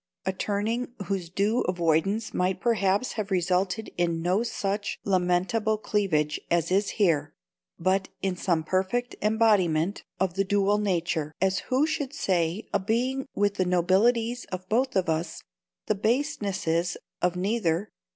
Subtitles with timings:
[0.25, 6.71] A turning whose due avoidance might perhaps have resulted in no such lamentable cleavage as
[6.71, 7.35] is here,
[7.77, 13.27] but in some perfect embodiment of the dual nature: as who should say a being
[13.35, 15.43] with the nobilities of both of us,
[15.85, 17.91] the basenesses of neither?